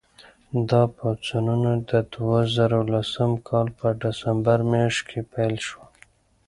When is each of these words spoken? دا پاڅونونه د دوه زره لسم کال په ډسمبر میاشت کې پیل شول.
دا 0.69 0.81
پاڅونونه 0.95 1.71
د 1.89 1.91
دوه 2.13 2.39
زره 2.55 2.79
لسم 2.91 3.31
کال 3.47 3.67
په 3.79 3.87
ډسمبر 4.01 4.59
میاشت 4.71 5.01
کې 5.09 5.19
پیل 5.33 5.55
شول. 5.67 5.91